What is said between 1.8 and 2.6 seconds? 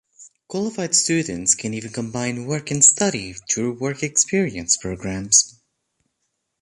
combine